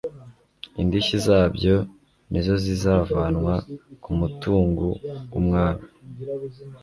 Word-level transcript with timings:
indishyi 0.81 1.17
zabyo 1.27 1.75
na 2.31 2.39
zo 2.45 2.55
zizavanwa 2.63 3.53
ku 4.03 4.09
mutungu 4.19 4.87
w'umwami 5.31 5.85